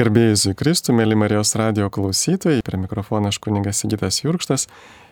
[0.00, 4.62] Garbėjusui Kristų, mėly Marijos radio klausytojai, prie mikrofono aš kuningas Sigitas Jurkštas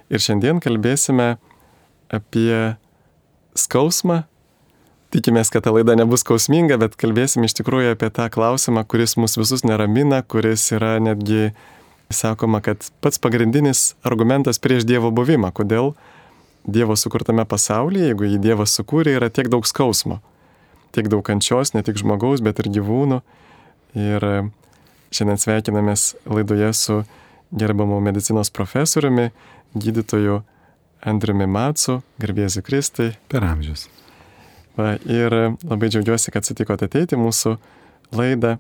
[0.09, 1.35] ir šiandien kalbėsime
[2.09, 2.79] apie
[3.53, 4.23] skausmą.
[5.13, 9.37] Tikimės, kad ta laida nebus skausminga, bet kalbėsim iš tikrųjų apie tą klausimą, kuris mus
[9.37, 11.51] visus neramina, kuris yra netgi,
[12.09, 15.51] sakoma, kad pats pagrindinis argumentas prieš Dievo buvimą.
[15.53, 15.93] Kodėl
[16.65, 20.23] Dievo sukurtame pasaulyje, jeigu jį Dievas sukūrė, yra tiek daug skausmo.
[20.97, 23.21] Tiek daug kančios, ne tik žmogaus, bet ir gyvūnų.
[23.99, 24.27] Ir
[25.15, 26.99] Šiandien sveikinamės laidoje su
[27.57, 29.31] gerbamu medicinos profesoriumi,
[29.79, 30.43] gydytoju
[31.09, 33.13] Andriumi Matsu, garbėsiu Kristai.
[33.31, 33.87] Per amžius.
[34.79, 35.35] Va, ir
[35.67, 37.57] labai džiaugiuosi, kad sutikote ateiti mūsų
[38.15, 38.59] laidą.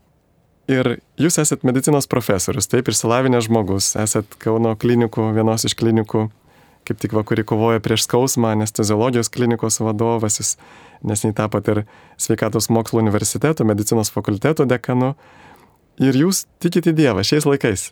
[0.68, 6.26] Ir jūs esate medicinos profesorius, taip išsilavinęs žmogus, esate Kauno klinikų, vienos iš klinikų,
[6.88, 10.56] kaip tik va, kuri kovoja prieš skausmą, anesteziologijos klinikos vadovas, jūs
[11.06, 11.82] nesnei tapote ir
[12.20, 15.14] Sveikatos mokslo universiteto, medicinos fakulteto dekanu.
[15.98, 17.88] Ir jūs tikite Dievą šiais laikais?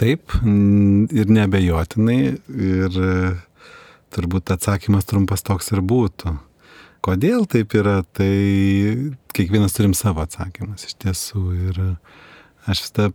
[0.00, 2.20] Taip, ir nebejotinai.
[2.48, 3.00] Ir
[4.14, 6.34] turbūt atsakymas trumpas toks ir būtų.
[7.04, 11.44] Kodėl taip yra, tai kiekvienas turim savo atsakymus iš tiesų.
[11.70, 11.82] Ir
[12.68, 13.10] aš vis tą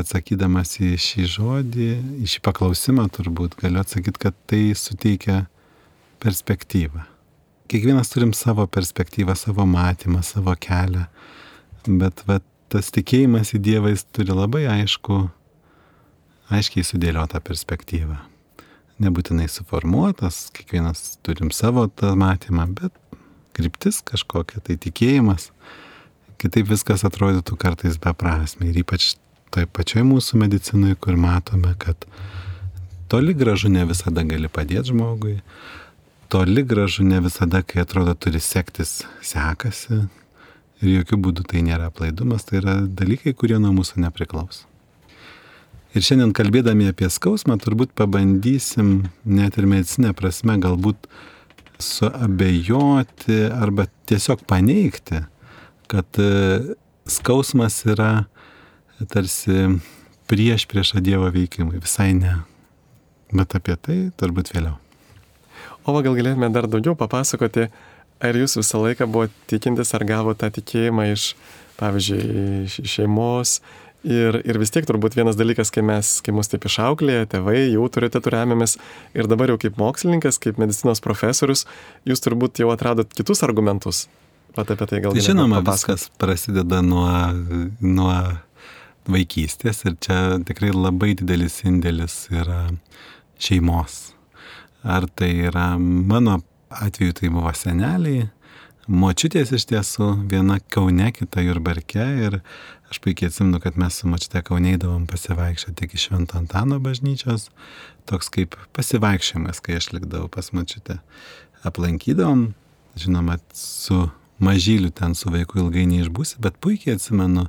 [0.00, 1.88] atsakydamas į šį žodį,
[2.24, 5.42] į šį paklausimą turbūt galiu atsakyti, kad tai suteikia
[6.22, 7.04] perspektyvą.
[7.70, 11.04] Kiekvienas turim savo perspektyvą, savo matymą, savo kelią.
[11.86, 15.24] Bet vat, tas tikėjimas į Dievą jis turi labai aišku,
[16.54, 18.18] aiškiai sudėliotą perspektyvą.
[19.00, 23.16] Nebūtinai suformuotas, kiekvienas turim savo tą matymą, bet
[23.56, 25.50] kryptis kažkokia, tai tikėjimas.
[26.40, 28.70] Kitaip viskas atrodytų kartais beprasme.
[28.70, 29.14] Ir ypač
[29.52, 32.06] toj pačioj mūsų medicinoje, kur matome, kad
[33.10, 35.40] toli gražu ne visada gali padėti žmogui,
[36.30, 40.04] toli gražu ne visada, kai atrodo turi sektis, sekasi,
[40.80, 44.64] Ir jokių būdų tai nėra aplaidumas, tai yra dalykai, kurie nuo mūsų nepriklauso.
[45.90, 51.08] Ir šiandien kalbėdami apie skausmą, turbūt pabandysim net ir medicinė prasme galbūt
[51.82, 55.24] suabejoti arba tiesiog paneigti,
[55.90, 56.76] kad e,
[57.10, 58.12] skausmas yra
[59.10, 59.66] tarsi
[60.30, 61.80] prieš priešą Dievo veikimui.
[61.82, 62.36] Visai ne.
[63.34, 64.76] Bet apie tai turbūt vėliau.
[65.86, 67.66] O gal galėtume dar daugiau papasakoti
[68.20, 71.30] Ar jūs visą laiką buvo tikintis, ar gavo tą tikėjimą iš,
[71.80, 73.60] pavyzdžiui, iš šeimos?
[74.00, 77.82] Ir, ir vis tiek turbūt vienas dalykas, kai mes, kai mus taip išauklėje, tėvai, jų
[77.84, 78.78] autoritetų remiamės
[79.12, 81.66] ir dabar jau kaip mokslininkas, kaip medicinos profesorius,
[82.08, 84.06] jūs turbūt jau atradot kitus argumentus.
[84.56, 85.26] Pat apie tai gal galite.
[85.28, 87.10] Žinoma, viskas prasideda nuo,
[87.84, 88.14] nuo
[89.10, 92.70] vaikystės ir čia tikrai labai didelis indėlis yra
[93.40, 94.14] šeimos.
[94.80, 98.28] Ar tai yra mano atveju tai buvo seneliai,
[98.90, 102.38] močiutės iš tiesų, viena Kaune, kita Jurbarke ir
[102.90, 107.48] aš puikiai atsimenu, kad mes su močiute Kauneidavom pasivaikščioti iki Švento Antano bažnyčios,
[108.10, 111.00] toks kaip pasivaikščiojimas, kai aš likdavau pas močiutę.
[111.66, 112.48] Aplankydavom,
[112.98, 114.08] žinoma, su
[114.40, 117.46] mažyliu ten su vaiku ilgai neišbūsi, bet puikiai atsimenu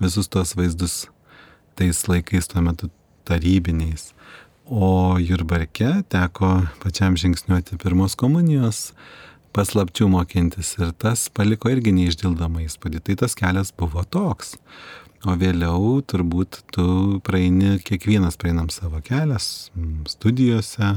[0.00, 1.02] visus tuos vaizdus
[1.76, 2.88] tais laikais tuo metu
[3.28, 4.12] tarybiniais.
[4.70, 6.48] O Jurbarke teko
[6.78, 8.92] pačiam žingsniuoti pirmos komunijos
[9.50, 13.00] paslapčių mokintis ir tas paliko irgi neišdildomą įspūdį.
[13.02, 14.54] Tai tas kelias buvo toks.
[15.26, 16.86] O vėliau turbūt tu
[17.26, 19.72] praeini, kiekvienas praeinam savo kelias
[20.14, 20.92] studijose,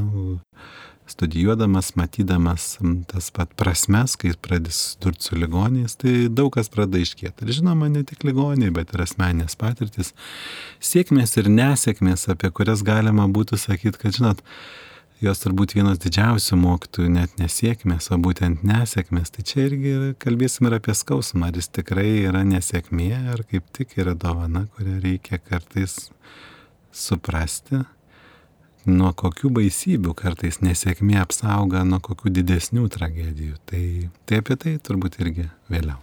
[1.08, 2.78] studijuodamas, matydamas
[3.12, 7.46] tas pat prasmes, kai pradės durti su ligoniais, tai daug kas pradeda iškėti.
[7.46, 10.14] Ir žinoma, ne tik ligoniai, bet ir asmenės patirtis,
[10.84, 14.44] sėkmės ir nesėkmės, apie kurias galima būtų sakyti, kad, žinot,
[15.24, 19.32] jos turbūt vienas didžiausių mokytojų net nesėkmės, o būtent nesėkmės.
[19.36, 23.98] Tai čia irgi kalbėsim ir apie skausmą, ar jis tikrai yra nesėkmė, ar kaip tik
[24.04, 26.10] yra dovana, kurią reikia kartais
[26.94, 27.84] suprasti
[28.90, 33.58] nuo kokių baisybių kartais nesėkmė apsauga nuo kokių didesnių tragedijų.
[33.70, 33.84] Tai,
[34.28, 36.00] tai apie tai turbūt irgi vėliau.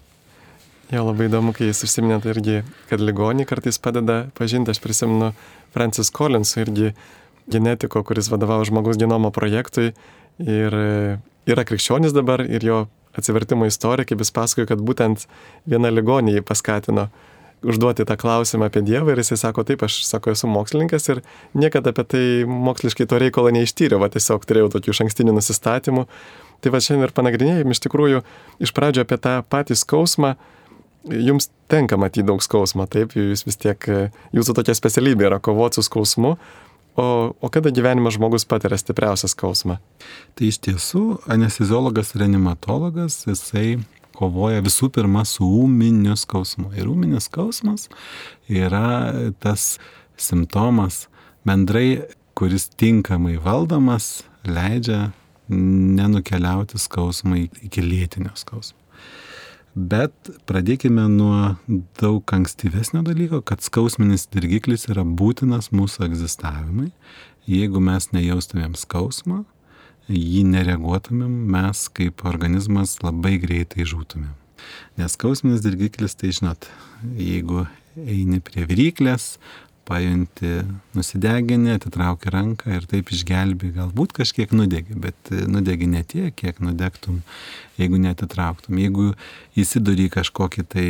[0.90, 2.60] Jo, labai įdomu, kai jūs užsiminėt irgi,
[2.90, 5.30] kad ligonį kartais padeda pažinti, aš prisimenu
[5.74, 6.90] Francis Collins, irgi
[7.50, 9.92] genetiko, kuris vadovavo žmogaus genomo projektui
[10.42, 10.76] ir
[11.46, 12.80] yra krikščionis dabar ir jo
[13.16, 15.26] atsivertimo istorija, kaip jis pasakojo, kad būtent
[15.68, 17.08] viena ligonė jį paskatino
[17.62, 21.22] užduoti tą klausimą apie Dievą ir jisai sako, taip, aš sako, esu mokslininkas ir
[21.54, 26.06] niekada apie tai moksliškai to reikalo neištyriau, va tiesiog turėjau tokių šankstinių nusistatymų.
[26.60, 28.24] Tai va šiandien ir panagrinėjim iš tikrųjų
[28.60, 30.34] iš pradžio apie tą patį skausmą.
[31.08, 33.86] Jums tenka matyti daug skausmo, taip, jūs vis tiek,
[34.36, 36.34] jūsų tokia specialybė yra kovoti su skausmu,
[37.00, 39.78] o, o kada gyvenime žmogus patiria stipriausią skausmą?
[40.36, 43.78] Tai iš tiesų anesteziologas reanimatologas, jisai
[44.16, 46.72] kovoja visų pirma su ūminiu skausmu.
[46.78, 47.88] Ir ūminis skausmas
[48.48, 49.12] yra
[49.42, 49.78] tas
[50.20, 51.06] simptomas
[51.46, 52.02] bendrai,
[52.38, 55.10] kuris tinkamai valdomas, leidžia
[55.50, 58.78] nenukeliauti skausmą iki lėtinio skausmo.
[59.74, 61.54] Bet pradėkime nuo
[62.00, 66.90] daug ankstyvesnio dalyko, kad skausminis dirgiklis yra būtinas mūsų egzistavimui.
[67.50, 69.44] Jeigu mes nejaustumėm skausmą,
[70.10, 74.36] jį nereaguotumėm, mes kaip organizmas labai greitai žūtumėm.
[75.00, 76.68] Nes skausminis dirgiklis, tai žinot,
[77.16, 77.64] jeigu
[77.96, 79.36] eini prie viryklės,
[79.90, 80.60] pajunti
[80.94, 87.22] nusideginį, atitrauki ranką ir taip išgelbi, galbūt kažkiek nudegi, bet nudegi ne tiek, kiek nudegtum,
[87.80, 88.78] jeigu netitrauktum.
[88.78, 89.08] Jeigu
[89.58, 90.86] įsiduri kažkokį tai,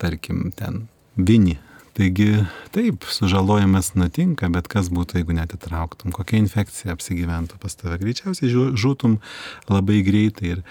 [0.00, 0.86] tarkim, ten
[1.18, 1.58] vinį.
[1.92, 7.98] Taigi taip, sužalojimas nutinka, bet kas būtų, jeigu netitrauktum, kokia infekcija apsigyventų pas tave.
[8.00, 8.48] Greičiausiai
[8.80, 9.18] žūtum
[9.68, 10.62] labai greitai ir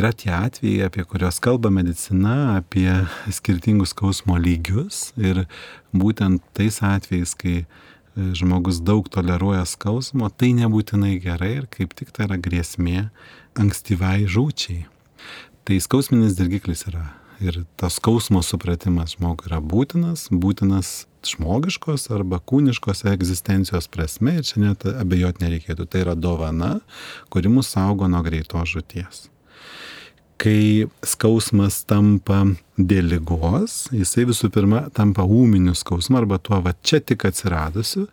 [0.00, 2.88] yra tie atvejai, apie kuriuos kalba medicina, apie
[3.28, 5.44] skirtingus skausmo lygius ir
[5.92, 7.66] būtent tais atvejais, kai e,
[8.40, 13.10] žmogus daug toleruoja skausmo, tai nebūtinai gerai ir kaip tik tai yra grėsmė
[13.60, 14.88] ankstyvai žūčiai.
[15.68, 17.04] Tai skausminis dirgiklis yra
[17.40, 24.62] ir tas skausmo supratimas žmogui yra būtinas, būtinas žmogiškos arba kūniškos egzistencijos prasme ir čia
[24.62, 25.88] net abejot nereikėtų.
[25.90, 26.76] Tai yra dovana,
[27.32, 29.26] kuri mus saugo nuo greitos žūties
[30.36, 32.44] kai skausmas tampa
[32.76, 38.04] dėl lygos, jisai visų pirma tampa ūminiu skausmu arba tuo va čia tik atsiradusiu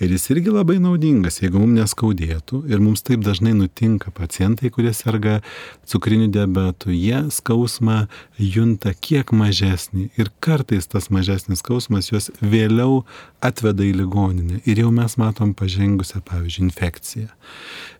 [0.00, 4.94] ir jis irgi labai naudingas, jeigu mums neskaudėtų ir mums taip dažnai nutinka pacientai, kurie
[4.96, 5.40] serga
[5.88, 8.06] cukriniu diabetu, jie skausmą
[8.40, 13.02] junta kiek mažesnį ir kartais tas mažesnis skausmas juos vėliau
[13.44, 17.28] atveda į ligoninę ir jau mes matom pažengusią, pavyzdžiui, infekciją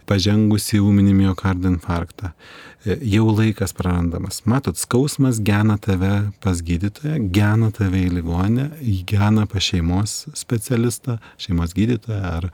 [0.07, 2.33] pažengusi ūminį miocardo infarktą.
[2.87, 4.45] Jau laikas prarandamas.
[4.47, 6.06] Matot, skausmas gena tave
[6.43, 8.69] pas gydytoją, gena tave į ligonę,
[9.09, 12.51] gena pas šeimos specialistą, šeimos gydytoją ar,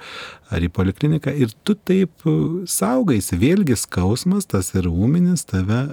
[0.53, 2.27] ar į polikliniką ir tu taip
[2.71, 3.39] saugaisi.
[3.41, 5.85] Vėlgi skausmas, tas ir ūminis, tave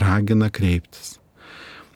[0.00, 1.16] ragina kreiptis.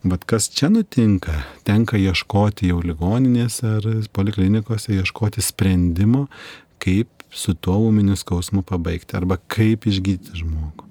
[0.05, 1.33] Bet kas čia nutinka,
[1.65, 6.27] tenka ieškoti jau ligoninėse ar poliklinikose, ieškoti sprendimo,
[6.85, 10.89] kaip su tuo ūminiu skausmu pabaigti arba kaip išgydyti žmogų.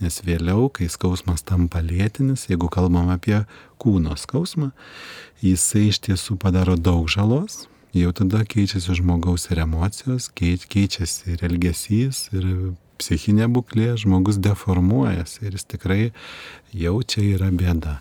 [0.00, 3.42] Nes vėliau, kai skausmas tampa lėtinis, jeigu kalbam apie
[3.82, 4.70] kūno skausmą,
[5.44, 7.66] jisai iš tiesų padaro daug žalos,
[7.96, 12.46] jau tada keičiasi žmogaus ir emocijos, keičiasi ir elgesys, ir
[13.00, 16.02] psichinė būklė, žmogus deformuojasi ir jis tikrai
[16.76, 17.98] jau čia yra bėda.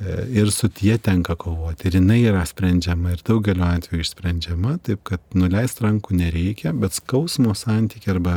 [0.00, 1.88] E, ir su tie tenka kovoti.
[1.88, 7.54] Ir jinai yra sprendžiama ir daugeliu atveju išsprendžiama, taip kad nuleist rankų nereikia, bet skausmo
[7.56, 8.34] santykiai arba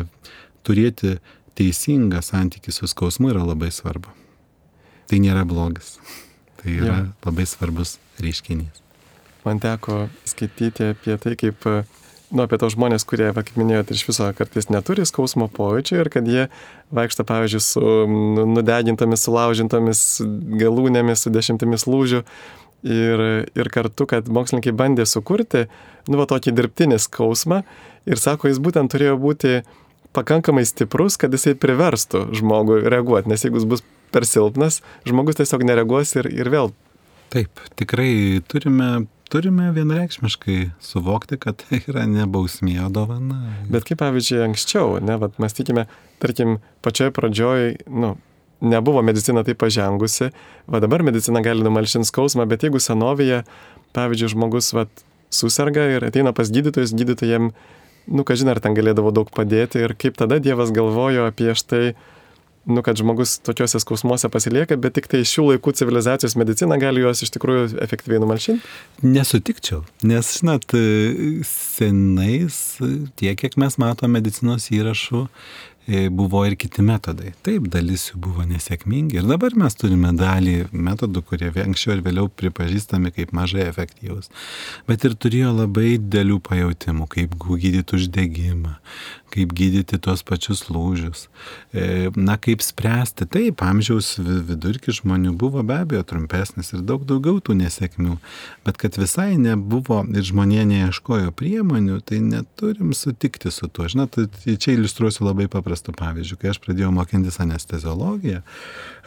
[0.64, 1.18] turėti
[1.60, 4.14] teisingą santykį su skausmu yra labai svarbu.
[5.12, 5.98] Tai nėra blogas.
[6.62, 7.04] Tai yra ja.
[7.26, 8.80] labai svarbus reiškinys.
[9.44, 11.68] Man teko skaityti apie tai, kaip
[12.32, 16.10] nu, apie tos žmonės, kurie, va, kaip minėjote, iš viso kartais neturi skausmo pojūčio ir
[16.14, 16.48] kad jie
[16.96, 20.04] vaikšta, pavyzdžiui, su nu, nudegintomis, sulaužintomis
[20.62, 22.24] galūnėmis, su dešimtimis lūžių.
[22.80, 23.22] Ir,
[23.60, 25.66] ir kartu, kad mokslininkai bandė sukurti,
[26.08, 27.64] nu, va, tokį dirbtinį skausmą
[28.08, 29.58] ir sako, jis būtent turėjo būti
[30.16, 33.84] pakankamai stiprus, kad jisai priverstų žmogų reaguoti, nes jeigu jis bus
[34.16, 36.72] per silpnas, žmogus tiesiog nereaguos ir, ir vėl.
[37.30, 43.54] Taip, tikrai turime turime vienareikšmiškai suvokti, kad tai yra ne bausmė, o dovana.
[43.70, 45.86] Bet kaip pavyzdžiui anksčiau, ne, vat mes tikime,
[46.24, 48.16] tarkim, pačioje pradžioje, nu,
[48.62, 50.32] nebuvo medicina taip pažengusi,
[50.68, 53.44] va dabar medicina gali numalšinti skausmą, bet jeigu senovėje,
[53.96, 57.54] pavyzdžiui, žmogus vat, susirga ir ateina pas gydytojus, gydytojams,
[58.10, 61.94] nu, ką žinai, ar ten galėdavo daug padėti ir kaip tada Dievas galvojo apie štai,
[62.72, 67.24] nu, kad žmogus tokiuose skausmuose pasilieka, bet tik tai šių laikų civilizacijos medicina gali juos
[67.26, 68.76] iš tikrųjų efektyviai numalšinti?
[69.06, 70.78] Nesutikčiau, nes, žinot,
[71.50, 72.62] senais,
[73.20, 75.26] tiek, kiek mes matome medicinos įrašų,
[75.90, 77.32] E, buvo ir kiti metodai.
[77.46, 82.28] Taip, dalis jų buvo nesėkmingi ir dabar mes turime dalį metodų, kurie anksčiau ir vėliau
[82.30, 84.30] pripažįstami kaip mažai efektyvūs.
[84.86, 88.76] Bet ir turėjo labai dėlių pajūtimų, kaip gydyti uždegimą,
[89.34, 91.28] kaip gydyti tuos pačius lūžius,
[91.74, 93.30] e, na kaip spręsti.
[93.30, 98.20] Taip, amžiaus vidurkis žmonių buvo be abejo trumpesnis ir daug daugiau tų nesėkmių,
[98.68, 103.88] bet kad visai nebuvo ir žmonė neieškojo priemonių, tai neturim sutikti su tuo.
[103.90, 106.38] Žinot, čia iliustruosiu labai paprastai paprastu pavyzdžiu.
[106.40, 108.42] Kai aš pradėjau mokintis anesteziologiją,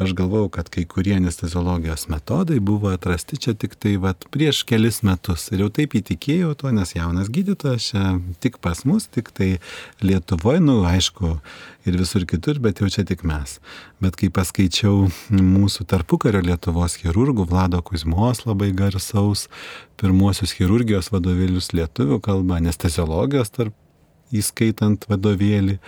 [0.02, 5.02] aš galvau, kad kai kurie anesteziologijos metodai buvo atrasti čia tik tai vat, prieš kelis
[5.02, 5.50] metus.
[5.52, 8.04] Ir jau taip įtikėjau tuo, nes jaunas gydytojas čia
[8.40, 9.58] tik pas mus, tik tai
[10.12, 11.34] Lietuvoje, nu aišku,
[11.88, 13.58] ir visur kitur, bet jau čia tik mes.
[14.02, 19.48] Bet kai paskaičiau mūsų tarpukario Lietuvos chirurgų, Vlado Kuzmos labai garsaus,
[20.00, 23.78] pirmuosius chirurgijos vadovėlius lietuvių kalba, anesteziologijos tarp
[24.32, 25.78] įskaitant vadovėlį,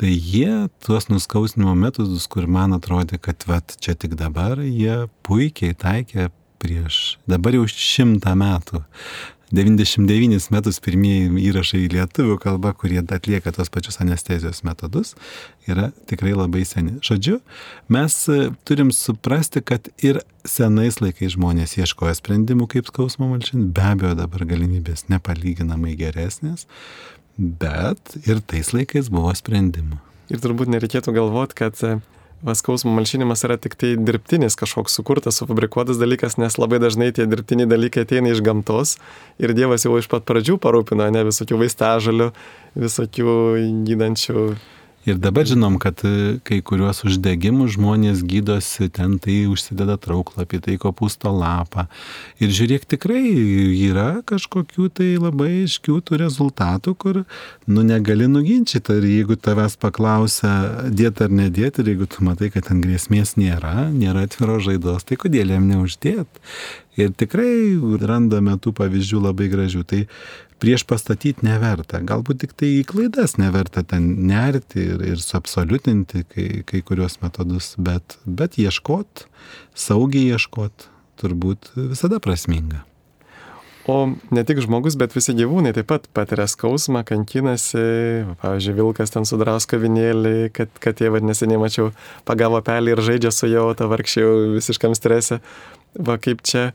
[0.00, 5.76] tai jie tuos nuskausnimo metodus, kur man atrodė, kad vat, čia tik dabar, jie puikiai
[5.78, 6.30] taikė
[6.64, 8.82] prieš dabar jau šimtą metų.
[9.54, 15.12] 99 metus pirmieji įrašai į lietuvių kalbą, kurie atlieka tos pačius anestezijos metodus,
[15.70, 16.96] yra tikrai labai seni.
[17.04, 17.38] Žodžiu,
[17.92, 20.18] mes e, turim suprasti, kad ir
[20.48, 26.66] senais laikais žmonės ieškojo sprendimų, kaip skausmo malšinti, be abejo dabar galimybės nepalyginamai geresnės,
[27.38, 30.00] bet ir tais laikais buvo sprendimų.
[30.34, 31.98] Ir turbūt nereikėtų galvoti, kad e,
[32.52, 37.70] skausmo malšinimas yra tik tai dirbtinis kažkoks sukurtas, sufabrikuotas dalykas, nes labai dažnai tie dirbtiniai
[37.70, 38.98] dalykai ateina iš gamtos
[39.40, 42.30] ir Dievas jau iš pat pradžių parūpino ne visokių vaistažalių,
[42.84, 43.36] visokių
[43.88, 44.46] gydančių
[45.04, 50.76] Ir dabar žinom, kad e, kai kuriuos uždegimus žmonės gydosi, ten tai užsideda trauklapį, tai
[50.80, 51.84] kopūsto lapą.
[52.40, 53.20] Ir žiūrėk, tikrai
[53.90, 57.20] yra kažkokių tai labai iškių tų rezultatų, kur,
[57.68, 58.96] nu, negali nuginčyti.
[58.96, 60.54] Ir jeigu tavęs paklausia,
[60.88, 65.20] dėt ar nedėt, ir jeigu tu matai, kad ten grėsmės nėra, nėra atviro žaidos, tai
[65.20, 66.40] kodėl jam neuždėt?
[66.96, 69.82] Ir tikrai randame tų pavyzdžių labai gražių.
[69.90, 70.04] Tai
[70.64, 72.00] prieš pastatyti neverta.
[72.00, 77.74] Galbūt tik tai į klaidas neverta ten nerti ir, ir suabsoliutinti kai, kai kurios metodus,
[77.76, 79.26] bet, bet ieškot,
[79.76, 80.88] saugiai ieškot,
[81.20, 82.80] turbūt visada prasminga.
[83.84, 83.98] O
[84.32, 87.84] ne tik žmogus, bet visi gyvūnai taip pat patiria skausmą, kankinasi.
[88.40, 91.90] Pavyzdžiui, vilkas ten sudraus kavinėlį, kad, kad jie vadinasi, nemačiau,
[92.24, 95.42] pagavo pelį ir žaidžia su jau, ta vargšė jau visiškam strese.
[96.00, 96.70] Va kaip čia,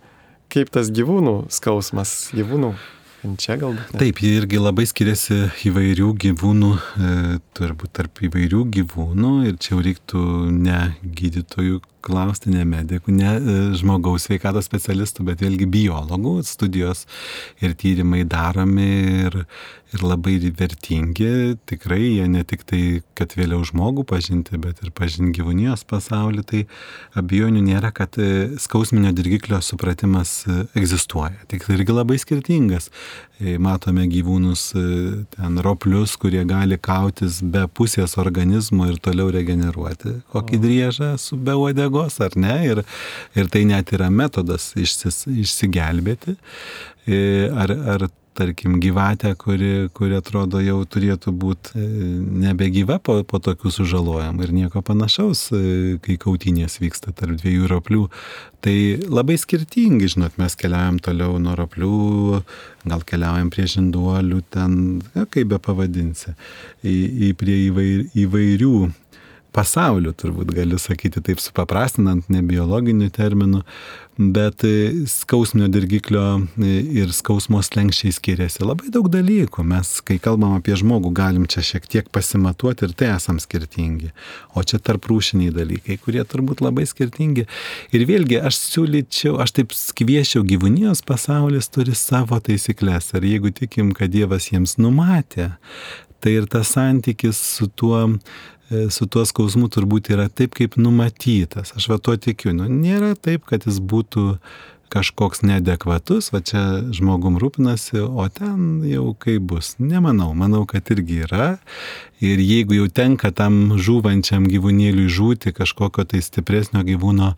[0.54, 2.76] kaip tas gyvūnų skausmas, gyvūnų
[3.20, 3.92] Čia galbūt.
[3.92, 4.00] Ne.
[4.00, 7.16] Taip, jie irgi labai skiriasi įvairių gyvūnų, e,
[7.58, 10.22] turbūt tarp įvairių gyvūnų ir čia jau reiktų
[10.56, 17.04] ne gydytojų klausti ne medikų, ne e, žmogaus sveikatos specialistų, bet vėlgi biologų studijos
[17.60, 18.88] ir tyrimai daromi
[19.26, 19.42] ir,
[19.94, 21.58] ir labai vertingi.
[21.70, 26.46] Tikrai jie ne tik tai, kad vėliau žmogų pažinti, bet ir pažinti gyvūnijos pasaulį.
[26.50, 26.62] Tai
[27.20, 31.38] abejonių nėra, kad e, skausminio dirgiklio supratimas e, egzistuoja.
[31.52, 32.92] Tik tai irgi labai skirtingas.
[33.40, 34.66] Matome gyvūnus
[35.32, 40.18] ten roplius, kurie gali kautis be pusės organizmo ir toliau regeneruoti.
[40.34, 42.58] Kokį driežą su be uodegos ar ne?
[42.68, 42.84] Ir,
[43.40, 46.36] ir tai net yra metodas išsis, išsigelbėti.
[47.08, 47.22] E,
[47.56, 51.88] ar, ar tarkim, gyvatę, kuri, kuri atrodo jau turėtų būti e,
[52.46, 55.64] nebegyva po, po tokių sužalojimų ir nieko panašaus, e,
[56.04, 58.06] kai kautynės vyksta tarp dviejų roplių.
[58.64, 58.76] Tai
[59.08, 62.00] labai skirtingi, žinot, mes keliaujam toliau nuo roplių,
[62.88, 64.80] gal keliaujam prie žinduolių, ten,
[65.16, 66.36] ja, kaip be pavadinsi,
[66.84, 66.98] į,
[67.30, 68.76] į prie įvair, įvairių
[69.56, 73.64] pasauliu, turbūt galiu sakyti taip supaprastinant, ne biologiniu terminu,
[74.20, 76.24] bet e, skausminio dirgiklio
[76.60, 79.64] e, ir skausmos lenkščiai skiriasi labai daug dalykų.
[79.68, 84.12] Mes, kai kalbam apie žmogų, galim čia šiek tiek pasimatuoti ir tai esam skirtingi.
[84.60, 87.48] O čia tarp rūšiniai dalykai, kurie turbūt labai skirtingi.
[87.96, 93.14] Ir vėlgi, aš siūlyčiau, aš taip kviečiau, gyvūnijos pasaulis turi savo taisyklės.
[93.16, 95.54] Ir jeigu tikim, kad Dievas jiems numatė,
[96.20, 98.04] tai ir tas santykis su tuo
[98.70, 101.74] su tuo skausmu turbūt yra taip, kaip numatytas.
[101.78, 102.54] Aš va to tikiu.
[102.56, 104.36] Nu, nėra taip, kad jis būtų
[104.90, 106.62] kažkoks neadekvatus, va čia
[106.96, 109.76] žmogum rūpinasi, o ten jau kaip bus.
[109.78, 111.50] Nemanau, manau, kad irgi yra.
[112.26, 117.36] Ir jeigu jau tenka tam žūvančiam gyvūnėliui žūti kažkokio tai stipresnio gyvūno,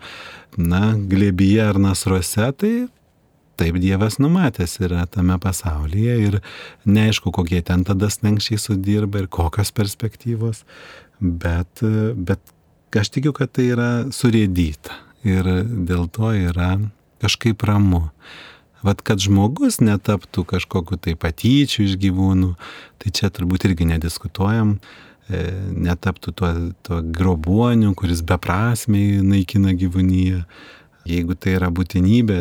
[0.58, 2.74] na, glėbyje ar nasruose, tai
[3.62, 6.40] taip Dievas numatęs yra tame pasaulyje ir
[6.88, 10.64] neaišku, kokie ten tada slengščiai sudirba ir kokios perspektyvos
[11.22, 11.84] bet,
[12.16, 12.40] bet
[12.98, 14.98] aš tikiu, kad tai yra surėdyta
[15.28, 15.48] ir
[15.88, 16.74] dėl to yra
[17.22, 18.10] kažkaip ramu.
[18.82, 22.56] Vat kad žmogus netaptų kažkokiu tai patyčiu iš gyvūnų,
[22.98, 24.80] tai čia turbūt irgi nediskutuojam,
[25.30, 25.42] e,
[25.86, 26.50] netaptų tuo,
[26.82, 30.42] tuo grobuoniu, kuris beprasmiai naikina gyvūnyje.
[31.10, 32.40] Jeigu tai yra būtinybė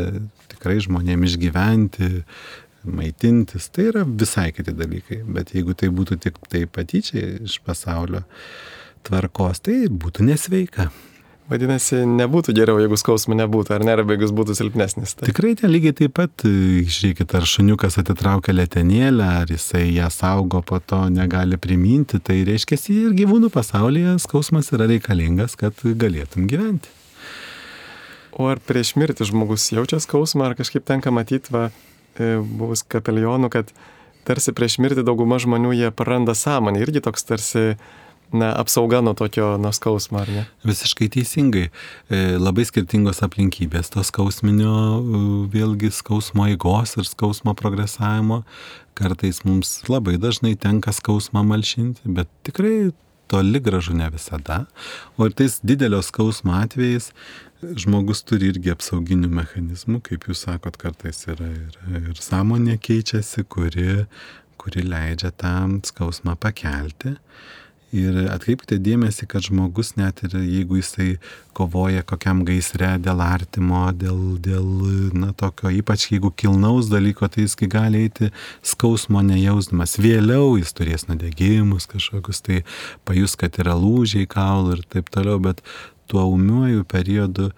[0.54, 2.24] tikrai žmonėms išgyventi,
[2.84, 5.22] maitintis, tai yra visai kiti dalykai.
[5.36, 8.24] Bet jeigu tai būtų tik tai patyčiai iš pasaulio,
[9.06, 10.90] tvarkos, tai būtų nesveika.
[11.50, 15.16] Vadinasi, nebūtų geriau, jeigu skausmo nebūtų, ar ne, arba jeigu jis būtų silpnesnis.
[15.18, 15.26] Tai.
[15.26, 20.78] Tikrai ten lygiai taip pat, žiūrėkit, ar šuniukas atitraukia lėtenėlę, ar jisai ją saugo, po
[20.78, 26.94] to negali priminti, tai reiškia, ir gyvūnų pasaulyje skausmas yra reikalingas, kad galėtum gyventi.
[28.38, 31.72] O ar prieš mirtį žmogus jaučia skausmą, ar kažkaip tenka matyti, va,
[32.44, 33.72] buvus kapelionų, kad
[34.28, 37.64] tarsi prieš mirtį dauguma žmonių jie praranda sąmonę, irgi toks tarsi
[38.32, 40.44] na, apsauga nuo tokio nuskausmo, ar ne?
[40.66, 41.68] Visiškai teisingai.
[42.10, 45.22] E, labai skirtingos aplinkybės to skausminio, e,
[45.54, 48.42] vėlgi skausmo eigos ir skausmo progresavimo.
[48.98, 52.92] Kartais mums labai dažnai tenka skausmą malšinti, bet tikrai
[53.30, 54.64] toli gražu ne visada.
[55.16, 57.10] O ir tais didelio skausmo atvejais
[57.60, 64.04] žmogus turi irgi apsauginių mechanizmų, kaip jūs sakot, kartais yra ir, ir sąmonė keičiasi, kuri,
[64.60, 65.54] kuri leidžia tą
[65.90, 67.16] skausmą pakelti.
[67.90, 71.16] Ir atkreipkite dėmesį, kad žmogus net ir jeigu jisai
[71.58, 74.68] kovoja kokiam gaisre dėl artimo, dėl, dėl
[75.18, 78.30] na, tokio, ypač jeigu kilnaus dalyko, tai jis gali eiti
[78.62, 79.98] skausmo nejausdamas.
[79.98, 82.62] Vėliau jis turės nudegimus kažkokius, tai
[83.08, 85.64] pajus, kad yra lūžiai kaulų ir taip toliau, bet
[86.06, 87.50] tuo umiuoju periodu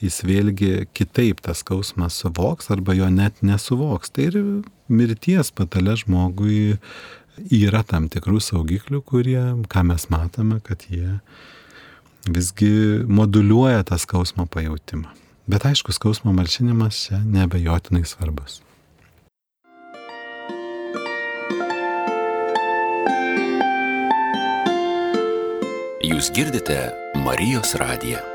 [0.00, 4.14] jis vėlgi kitaip tą skausmą suvoks arba jo net nesuvoks.
[4.14, 4.38] Tai ir
[4.90, 6.78] mirties patale žmogui
[7.48, 11.18] yra tam tikrų saugiklių, kurie, ką mes matome, kad jie
[12.28, 15.08] visgi moduliuoja tą skausmo pajūtimą.
[15.50, 18.60] Bet aišku, skausmo malšinimas čia nebejotinai svarbus.
[26.06, 26.78] Jūs girdite
[27.24, 28.29] Marijos radiją.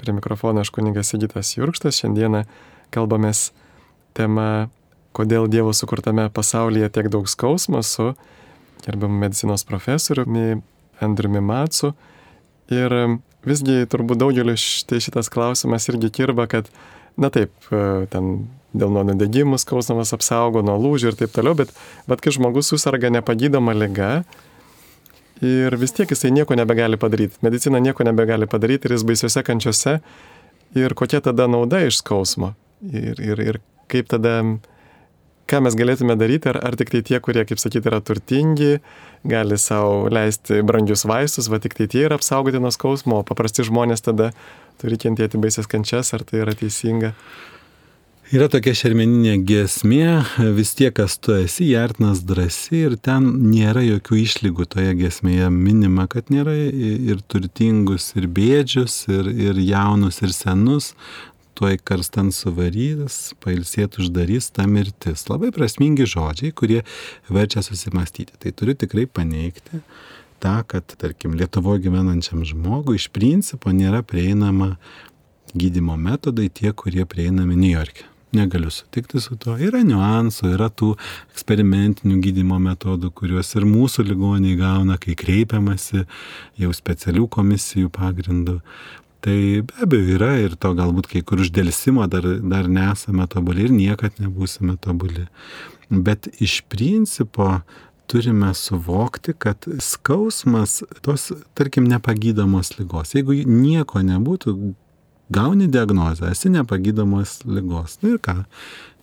[0.00, 1.98] Prie mikrofono aš kuningas Sigitas Jurkštas.
[2.00, 2.46] Šiandieną
[2.94, 3.50] kalbamės
[4.16, 4.70] tema,
[5.12, 8.14] kodėl Dievo sukurtame pasaulyje tiek daug skausmo su
[8.86, 10.62] gerbiamu medicinos profesoriumi
[11.04, 11.92] Andriumi Matsu.
[12.72, 12.94] Ir
[13.44, 16.72] visgi turbūt daugeliu štai šitas klausimas irgi kirba, kad,
[17.20, 18.32] na taip, ten
[18.72, 21.74] dėl nuo nudegimų skausmas apsaugo, nuo lūžių ir taip toliau, bet,
[22.08, 24.22] bet kai žmogus susirga nepagydoma lyga,
[25.44, 27.38] ir vis tiek jisai nieko nebegali padaryti.
[27.42, 29.98] Medicina nieko nebegali padaryti ir jis baisiuose kančiuose.
[30.78, 32.54] Ir kokia tada nauda iš skausmo?
[32.86, 33.58] Ir, ir, ir
[33.90, 34.36] kaip tada,
[35.50, 38.76] ką mes galėtume daryti, ar, ar tik tai tie, kurie, kaip sakyti, yra turtingi,
[39.26, 43.66] gali savo leisti brangius vaistus, va tik tai tie yra apsaugoti nuo skausmo, o paprasti
[43.66, 44.30] žmonės tada
[44.80, 47.12] turi kentėti baisės kančias, ar tai yra teisinga?
[48.30, 50.20] Yra tokia šermeninė giesmė,
[50.54, 56.04] vis tiek, kas tu esi, jartinas drasi ir ten nėra jokių išlygų toje giesmėje minima,
[56.06, 60.92] kad nėra ir turtingus, ir bėdžius, ir, ir jaunus, ir senus,
[61.58, 65.26] tuoj karstan suvarys, pailsėt uždarys ta mirtis.
[65.26, 66.84] Labai prasmingi žodžiai, kurie
[67.26, 68.38] verčia susimastyti.
[68.38, 69.82] Tai turiu tikrai paneigti
[70.38, 74.76] tą, kad, tarkim, Lietuvoje gyvenančiam žmogui iš principo nėra prieinama
[75.50, 79.56] gydimo metodai tie, kurie prieinami New York'e negaliu sutikti su tuo.
[79.60, 80.92] Yra niuansų, yra tų
[81.32, 86.04] eksperimentinių gydimo metodų, kuriuos ir mūsų ligoniai gauna, kai kreipiamasi
[86.60, 88.60] jau specialių komisijų pagrindų.
[89.20, 89.36] Tai
[89.68, 94.16] be abejo yra ir to galbūt kai kur uždėlsimo dar, dar nesame tobuli ir niekad
[94.22, 95.26] nebūsime tobuli.
[95.90, 97.58] Bet iš principo
[98.10, 104.56] turime suvokti, kad skausmas tos, tarkim, nepagydamos lygos, jeigu nieko nebūtų,
[105.30, 107.98] gauni diagnozę, esi nepagydomos lygos.
[108.02, 108.36] Nu ir ką,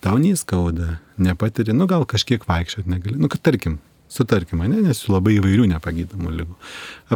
[0.03, 3.17] tau neįskauda, nepatiri, nu gal kažkiek vaikščioti negali.
[3.19, 3.79] Nu, kad tarkim,
[4.11, 6.55] sutarkim, ne, nes jų labai įvairių nepagydomų lygų.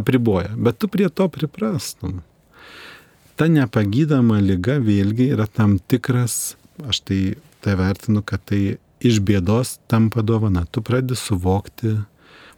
[0.00, 2.20] Apriboja, bet tu prie to priprastum.
[3.36, 6.56] Ta nepagydama lyga vėlgi yra tam tikras,
[6.88, 7.22] aš tai
[7.62, 10.64] tai vertinu, kad tai iš bėdos tampa dovana.
[10.66, 11.94] Tu pradedi suvokti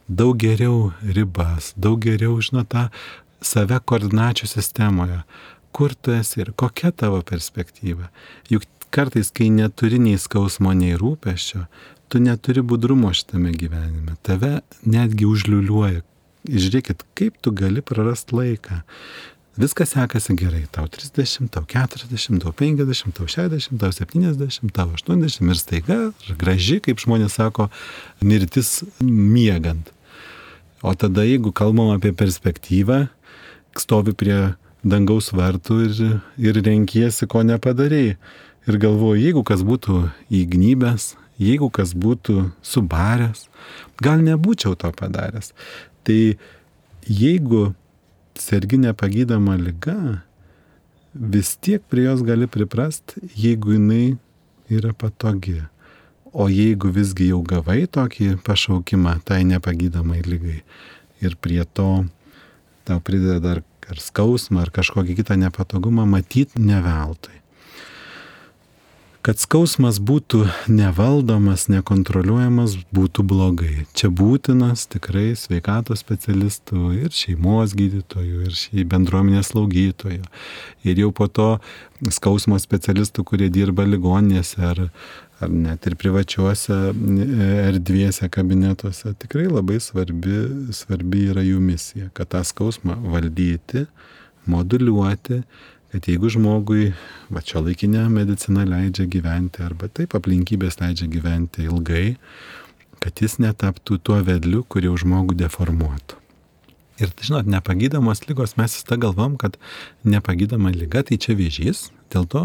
[0.09, 2.89] daug geriau ribas, daug geriau, žinot, tą
[3.45, 5.21] save koordinačių sistemoje
[5.75, 8.11] kur tu esi ir kokia tavo perspektyva.
[8.53, 11.65] Juk kartais, kai neturi nei skausmo, nei rūpeščio,
[12.09, 14.15] tu neturi budrumo šitame gyvenime.
[14.23, 16.05] Tave netgi užliuliuoja.
[16.45, 18.83] Žiūrėkit, kaip tu gali prarasti laiką.
[19.59, 20.65] Viskas sekasi gerai.
[20.75, 25.99] Tau 30, tau 40, tau 50, tau 60, tau 70, tau 80 ir staiga,
[26.41, 27.69] graži, kaip žmonės sako,
[28.23, 29.91] mirtis miegant.
[30.85, 33.07] O tada, jeigu kalbam apie perspektyvą,
[33.79, 34.39] stovi prie
[34.85, 36.01] dangaus vartų ir,
[36.39, 38.17] ir renkiesi, ko nepadarėjai.
[38.65, 43.49] Ir galvoju, jeigu kas būtų įgnybęs, jeigu kas būtų subaręs,
[44.01, 45.53] gal nebūčiau to padaręs.
[46.05, 46.21] Tai
[47.05, 47.75] jeigu
[48.41, 50.23] sergi nepagydama lyga,
[51.13, 54.17] vis tiek prie jos gali priprast, jeigu jinai
[54.73, 55.63] yra patogi.
[56.35, 60.65] o jeigu visgi jau gavai tokį pašaukimą tai nepagydomai lygai
[61.23, 61.91] ir prie to
[62.85, 63.61] tau prideda dar
[63.93, 67.41] ar skausmą, ar kažkokį kitą nepatogumą, matyt ne veltui.
[69.25, 73.87] Kad skausmas būtų nevaldomas, nekontroliuojamas, būtų blogai.
[73.97, 80.29] Čia būtinas tikrai sveikatos specialistų ir šeimos gydytojų, ir bendruomenės slaugytojų.
[80.85, 81.49] Ir jau po to
[82.13, 84.83] skausmo specialistų, kurie dirba ligoninėse ar,
[85.43, 89.15] ar net ir privačiuose e, erdvėse, kabinetuose.
[89.25, 90.45] Tikrai labai svarbi,
[90.77, 93.87] svarbi yra jų misija, kad tą skausmą valdyti,
[94.51, 95.43] moduliuoti
[95.95, 96.89] kad jeigu žmogui,
[97.31, 102.17] va čia laikinė medicina leidžia gyventi, arba taip aplinkybės leidžia gyventi ilgai,
[102.99, 106.24] kad jis netaptų tuo vedliu, kurį žmogų deformuotų.
[107.03, 109.57] Ir, žinot, nepagydamos lygos, mes visada galvom, kad
[110.07, 112.43] nepagydoma lyga tai čia vėžys, dėl to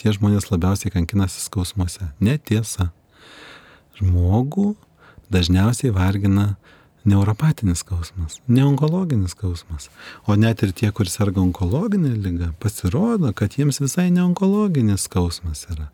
[0.00, 2.10] tie žmonės labiausiai kankinasi skausmuose.
[2.18, 2.90] Netiesa.
[4.00, 4.72] Žmogų
[5.30, 6.56] dažniausiai vargina
[7.04, 9.90] neuropatinis skausmas, neonkologinis skausmas.
[10.26, 15.90] O net ir tie, kur serga onkologinė lyga, pasirodo, kad jiems visai neonkologinis skausmas yra.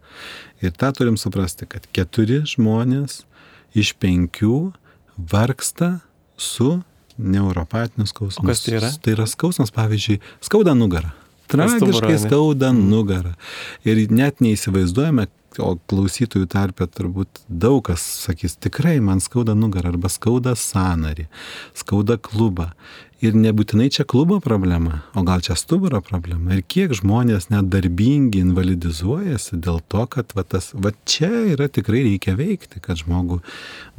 [0.63, 3.25] Ir tą turim suprasti, kad keturi žmonės
[3.77, 4.71] iš penkių
[5.31, 5.99] vargsta
[6.41, 6.79] su
[7.21, 8.45] neuropatiniu skausmu.
[8.45, 8.93] O kas tai yra?
[9.03, 11.13] Tai yra skausmas, pavyzdžiui, skauda nugarą.
[11.51, 13.35] Tragiškai skauda nugarą.
[13.89, 15.27] Ir net neįsivaizduojame,
[15.59, 21.27] o klausytojų tarpe turbūt daug kas sakys, tikrai man skauda nugarą arba skauda sanarį,
[21.75, 22.71] skauda klubą.
[23.21, 26.55] Ir nebūtinai čia klubo problema, o gal čia stuburo problema.
[26.57, 32.01] Ir kiek žmonės net darbingi invalidizuojasi dėl to, kad va, tas, va čia yra tikrai
[32.07, 33.43] reikia veikti, kad žmogų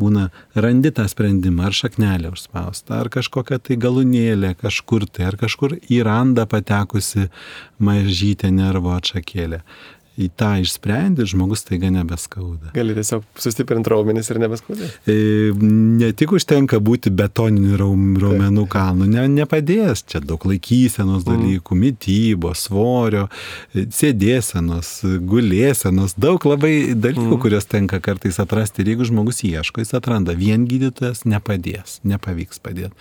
[0.02, 5.78] būna randi tą sprendimą, ar šaknelę užspaustą, ar kažkokią tai galūnėlę kažkur tai, ar kažkur
[5.86, 7.30] į randą patekusi
[7.78, 9.62] mažytė nervo atšakėlė
[10.22, 12.72] į tą išsprendi, žmogus taiga nebeskauda.
[12.76, 14.90] Gali tiesiog sustiprinti raumenis ir nebeskauda.
[15.10, 15.16] E,
[15.58, 20.06] ne tik užtenka būti betoniniu raumenų kalnu, ne, nepadės.
[20.12, 21.30] Čia daug laikysenos mhm.
[21.30, 21.86] dalykų, mm.
[21.86, 23.28] mytybos, svorio,
[23.74, 24.94] e, sėdėsenos,
[25.32, 27.42] gulėsenos, daug labai dalykų, mm.
[27.46, 28.84] kuriuos tenka kartais atrasti.
[28.84, 32.96] Ir jeigu žmogus ieško, jis atranda, vien gydytojas nepadės, nepavyks padėti.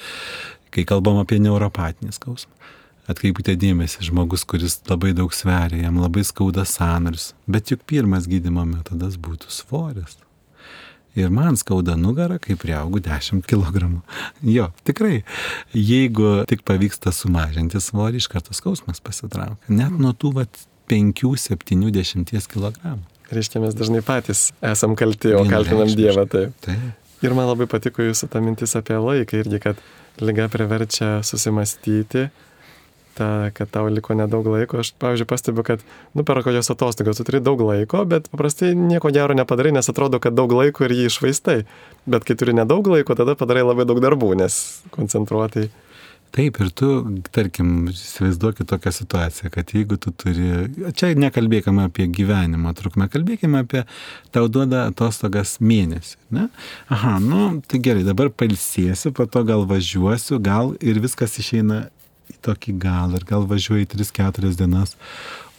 [0.71, 2.61] Kai kalbam apie neuropatinį skausmą
[3.09, 8.67] atkreipkite dėmesį, žmogus, kuris labai daug sveria, jam labai skauda sąnarius, bet juk pirmas gydimo
[8.69, 10.19] metodas būtų svoris.
[11.19, 13.89] Ir man skauda nugarą, kai prieaugu 10 kg.
[14.47, 15.25] Jo, tikrai.
[15.75, 19.75] Jeigu tik pavyksta sumažinti svorį, iš karto skausmas pasitraukia.
[19.75, 22.95] Net nuo tų vat, 5-70 kg.
[23.31, 26.27] Reiškia, mes dažnai patys esam kalti, o kaltinam Dievą.
[26.31, 26.55] Taip.
[26.67, 27.11] taip.
[27.23, 29.83] Ir man labai patiko jūsų ta mintis apie laiką irgi, kad
[30.25, 32.27] lyga priverčia susimastyti,
[33.21, 34.81] ta, kad tau liko nedaug laiko.
[34.81, 35.85] Aš, pavyzdžiui, pastebiu, kad,
[36.17, 40.23] nu, per kokios atostogas tu turi daug laiko, bet paprastai nieko gero nepadarai, nes atrodo,
[40.23, 41.61] kad daug laiko ir jį išvaistai.
[42.11, 44.57] Bet kai turi nedaug laiko, tada padarai labai daug darbų, nes
[44.97, 45.69] koncentruotai.
[46.31, 46.89] Taip, ir tu,
[47.35, 53.83] tarkim, įsivaizduokit tokią situaciją, kad jeigu tu turi, čia nekalbėkime apie gyvenimo trukmę, kalbėkime apie
[54.31, 56.47] tau duoda atostogas mėnesį, ne?
[56.95, 61.89] Aha, nu, tai gerai, dabar palsėsiu, po to gal važiuosiu, gal ir viskas išeina
[62.31, 64.97] į tokį galą ir gal važiuoji 3-4 dienas.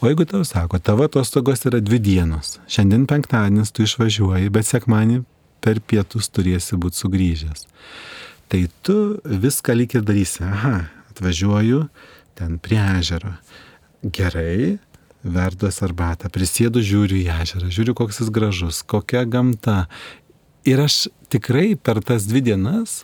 [0.02, 5.20] O jeigu tau sako, tavo atostogos yra dvi dienos, šiandien penktadienis tu išvažiuoji, bet sekmanį
[5.62, 7.68] per pietus turėsi būti sugrįžęs.
[8.50, 11.84] Tai tu viską lyg ir darysi, aha, atvažiuoju
[12.36, 13.36] ten prie ežero.
[14.02, 14.80] Gerai,
[15.22, 19.86] verduos arbatą, prisėdu, žiūriu į ežerą, žiūriu, koks jis gražus, kokia gamta.
[20.66, 23.02] Ir aš tikrai per tas dvi dienas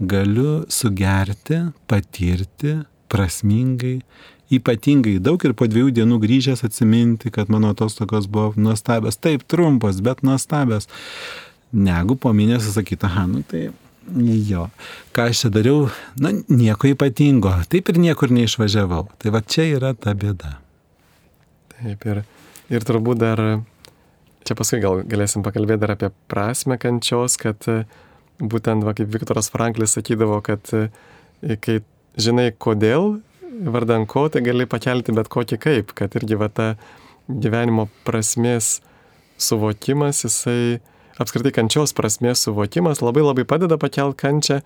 [0.00, 2.80] galiu sugerti, patirti
[3.10, 3.98] prasmingai,
[4.54, 10.00] ypatingai daug ir po dviejų dienų grįžęs atsiminti, kad mano atostogos buvo nuostabios, taip trumpos,
[10.04, 10.88] bet nuostabios,
[11.70, 13.68] negu po mėnesio sakyti, aha, nu tai
[14.48, 14.66] jo,
[15.14, 19.06] ką aš čia dariau, na nieko ypatingo, taip ir niekur neišvažiavau.
[19.20, 20.56] Tai va čia yra ta bėda.
[21.76, 22.22] Taip ir,
[22.72, 23.44] ir turbūt dar,
[24.46, 27.62] čia paskui gal galėsim pakalbėti dar apie prasme kančios, kad
[28.40, 30.66] būtent, va, kaip Viktoras Franklis sakydavo, kad
[31.40, 31.80] kai
[32.22, 33.18] žinai kodėl,
[33.74, 36.68] vardan ko, tai gali pakelti bet kokį kaip, kad irgi va ta
[37.28, 38.78] gyvenimo prasmės
[39.40, 40.80] suvokimas, jisai
[41.20, 44.60] apskritai kančios prasmės suvokimas labai labai padeda pakelti kančią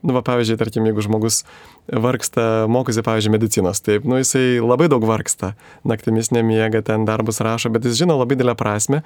[0.00, 1.42] Nu, va, pavyzdžiui, tarkim, jeigu žmogus
[1.92, 5.52] vargsta, mokosi, pavyzdžiui, medicinos, taip, nu, jisai labai daug vargsta,
[5.84, 9.02] naktimis nemiega, ten darbus rašo, bet jis žino labai didelę prasme,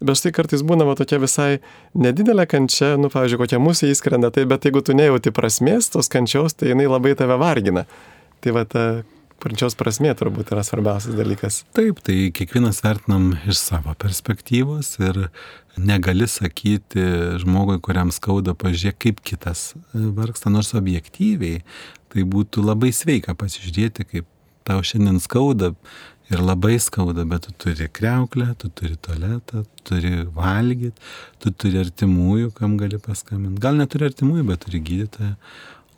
[0.00, 1.50] bet štai kartais būna va tokia visai
[1.92, 6.56] nedidelė kančia, nu, pavyzdžiui, kokia mūsų įskrenda, tai, bet jeigu tu nejauti prasmės tos kančios,
[6.56, 7.84] tai jinai labai tave vargina.
[8.40, 8.88] Tai va ta
[9.42, 11.62] pradžios prasmė turbūt yra svarbiausias dalykas.
[11.76, 15.28] Taip, tai kiekvienas vertinam iš savo perspektyvos ir
[15.78, 17.04] negali sakyti
[17.42, 21.62] žmogui, kuriam skauda, pažiūrėk, kaip kitas vargsta, nors objektyviai.
[22.08, 24.28] Tai būtų labai sveika pasižiūrėti, kaip
[24.68, 25.74] tau šiandien skauda
[26.32, 31.08] ir labai skauda, bet tu turi kreuklę, tu turi tualetą, tu turi valgyti,
[31.42, 33.60] tu turi artimųjų, kam gali paskambinti.
[33.64, 35.34] Gal neturi artimųjų, bet turi gydytoją.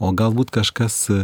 [0.00, 1.22] O galbūt kažkas e,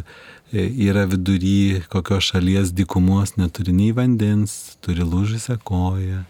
[0.53, 6.25] yra vidury kokios šalies dikumos, neturi nei vandens, turi lūžusią koją,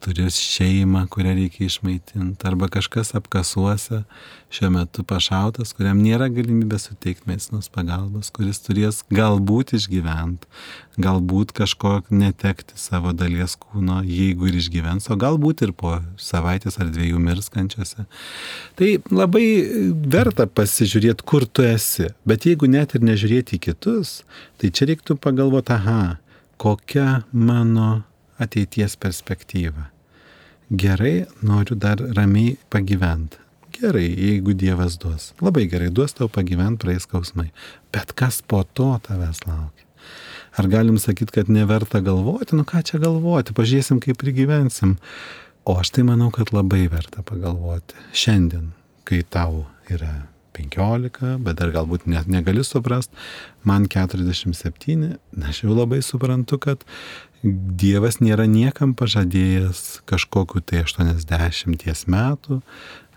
[0.00, 4.02] turi šeimą, kurią reikia išmaitinti, arba kažkas apkasuose
[4.54, 10.48] šiuo metu pašautas, kuriam nėra galimybės suteikti medicinos pagalbos, kuris turės galbūt išgyventi,
[11.02, 16.92] galbūt kažko netekti savo dalies kūno, jeigu ir išgyvens, o galbūt ir po savaitės ar
[16.94, 18.06] dviejų mirskančiose.
[18.78, 19.46] Tai labai
[20.14, 24.22] verta pasižiūrėti, kur tu esi, bet jeigu net ir nežiūrėti į kitus,
[24.56, 26.02] tai čia reiktų pagalvoti, aha,
[26.58, 28.07] kokia mano
[28.38, 29.88] ateities perspektyvą.
[30.68, 33.40] Gerai, noriu dar ramiai pagyventi.
[33.72, 35.32] Gerai, jeigu Dievas duos.
[35.40, 37.50] Labai gerai, duos tau pagyventi praeis skausmai.
[37.94, 39.86] Bet kas po to tavęs laukia?
[40.58, 42.56] Ar galim sakyti, kad neverta galvoti?
[42.58, 44.96] Nu ką čia galvoti, pažiūrėsim, kaip prigyvensim.
[45.68, 47.94] O aš tai manau, kad labai verta pagalvoti.
[48.16, 48.72] Šiandien,
[49.06, 50.26] kai tau yra
[50.58, 53.12] 15, bet dar galbūt net negali suprast,
[53.68, 55.14] man 47,
[55.46, 56.82] aš jau labai suprantu, kad
[57.42, 62.60] Dievas nėra niekam pažadėjęs kažkokiu tai 80 metų,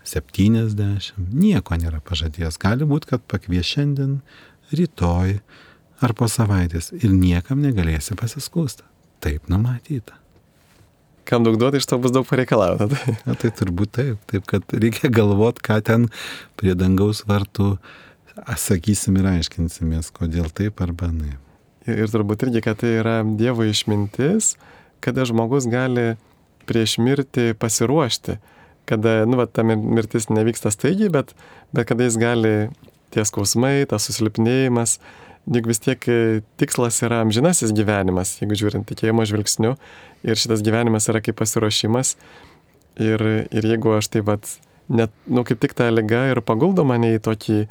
[0.06, 2.58] 70, nieko nėra pažadėjęs.
[2.62, 4.20] Gali būti, kad pakvies šiandien,
[4.70, 5.38] rytoj
[6.02, 8.86] ar po savaitės ir niekam negalėsi pasiskūsti.
[9.22, 10.18] Taip numatyta.
[11.26, 12.88] Kam daug duoti, iš to bus daug pareikalauta.
[13.26, 16.08] Na, tai turbūt taip, taip, kad reikia galvot, ką ten
[16.58, 17.76] prie dangaus vartų
[18.58, 21.36] sakysim ir aiškinsimės, kodėl taip arba ne.
[21.90, 24.54] Ir turbūt irgi, kad tai yra Dievo išmintis,
[25.02, 26.12] kada žmogus gali
[26.68, 28.38] prieš mirtį pasiruošti,
[28.86, 31.34] kada, nu, va, ta mirtis nevyksta staigiai, bet,
[31.74, 32.54] bet kada jis gali
[33.12, 34.96] tie skausmai, tas susilpnėjimas,
[35.50, 36.06] juk vis tiek
[36.60, 39.74] tikslas yra amžinasis gyvenimas, jeigu žiūrint tikėjimo žvilgsniu,
[40.22, 42.14] ir šitas gyvenimas yra kaip pasiruošimas,
[43.02, 44.46] ir, ir jeigu aš taip pat,
[44.92, 47.64] net, nu, kaip tik ta lyga ir paguldo mane į tokį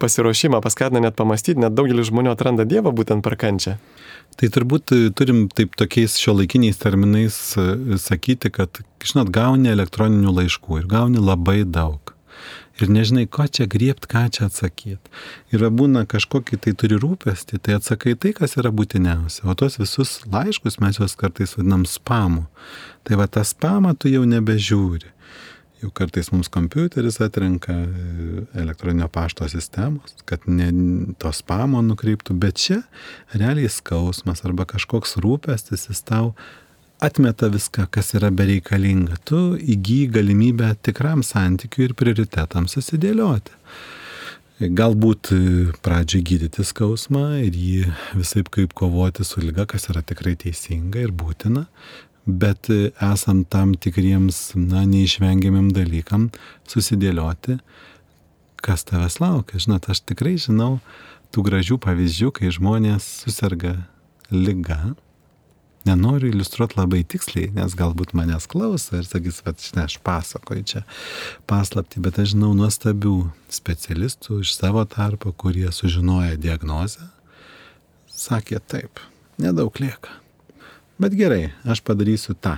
[0.00, 3.76] pasiruošimą, paskatina net pamastyti, net daugelis žmonių atranda Dievą būtent per kančią.
[4.38, 10.36] Tai turbūt e, turim taip tokiais šio laikiniais terminais e, sakyti, kad, žinot, gauni elektroninių
[10.42, 12.14] laiškų ir gauni labai daug.
[12.78, 15.10] Ir nežinai, ko čia griebti, ką čia atsakyti.
[15.50, 19.48] Ir būna kažkokį tai turi rūpestį, tai atsakai tai, kas yra būtiniausia.
[19.50, 22.46] O tos visus laiškus mes juos kartais vadinam spamu.
[23.02, 25.10] Tai va tą spamą tu jau nebežiūri.
[25.78, 30.72] Jau kartais mums kompiuteris atrenka e, elektroninio pašto sistemos, kad ne
[31.22, 32.80] to spamo nukreiptų, bet čia
[33.30, 36.32] realiai skausmas arba kažkoks rūpestis jis tau
[36.98, 39.20] atmeta viską, kas yra bereikalinga.
[39.28, 39.38] Tu
[39.76, 43.54] įgyji galimybę tikram santykiui ir prioritetams susidėlioti.
[44.58, 45.40] Galbūt e,
[45.86, 51.14] pradžiai gydyti skausmą ir jį visai kaip kovoti su lyga, kas yra tikrai teisinga ir
[51.14, 51.68] būtina,
[52.28, 56.28] bet e, esant tam tikriems, na, neišvengiamim dalykam
[56.68, 57.56] susidėlioti,
[58.60, 59.60] kas tavęs laukia.
[59.64, 60.78] Žinot, aš tikrai žinau
[61.32, 63.78] tų gražių pavyzdžių, kai žmonės susirga
[64.30, 64.94] lyga.
[65.88, 70.84] Nenoriu iliustruoti labai tiksliai, nes galbūt manęs klauso ir sakys, kad žinai, aš pasakoju čia
[71.48, 73.16] paslapti, bet aš žinau nuostabių
[73.56, 77.08] specialistų iš savo tarpo, kurie sužinoja diagnozę,
[78.12, 79.00] sakė taip,
[79.40, 80.18] nedaug lieka
[80.98, 82.56] Bet gerai, aš padarysiu tą.